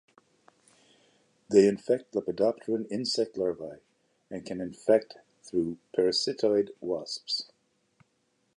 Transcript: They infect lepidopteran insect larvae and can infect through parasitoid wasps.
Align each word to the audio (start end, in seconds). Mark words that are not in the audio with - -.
They 1.51 1.67
infect 1.67 2.15
lepidopteran 2.15 2.89
insect 2.91 3.37
larvae 3.37 3.81
and 4.31 4.43
can 4.43 4.59
infect 4.59 5.17
through 5.43 5.77
parasitoid 5.95 6.71
wasps. 6.79 7.51